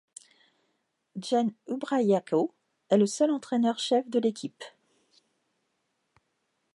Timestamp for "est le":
2.89-3.05